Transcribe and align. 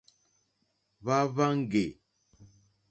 Hwá 1.03 1.17
hwáŋɡè. 1.31 1.83